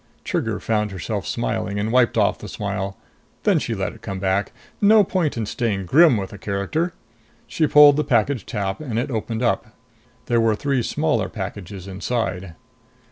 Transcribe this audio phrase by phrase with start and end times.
[0.23, 2.97] Trigger found herself smiling and wiped off the smile.
[3.43, 4.51] Then she let it come back.
[4.81, 6.93] No point in staying grim with the character!
[7.45, 9.75] She pulled the package tab and it opened up.
[10.25, 12.55] There were three smaller packages inside.